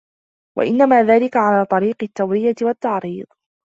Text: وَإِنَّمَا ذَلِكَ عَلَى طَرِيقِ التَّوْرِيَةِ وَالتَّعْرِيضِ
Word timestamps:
وَإِنَّمَا 0.57 1.03
ذَلِكَ 1.03 1.37
عَلَى 1.37 1.65
طَرِيقِ 1.65 2.03
التَّوْرِيَةِ 2.03 2.55
وَالتَّعْرِيضِ 2.61 3.25